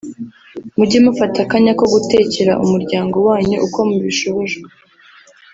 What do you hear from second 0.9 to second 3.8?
mufata akanya ko gutekera umuryango wanyu uko